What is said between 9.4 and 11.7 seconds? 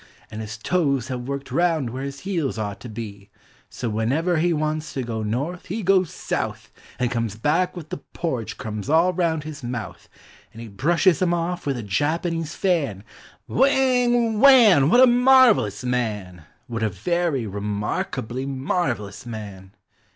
his mouth, And he brushes them off